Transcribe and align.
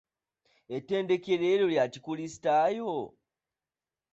Ettendekero 0.75 1.45
eryo 1.53 1.67
lya 1.73 1.83
kikulisitaayo? 1.93 2.93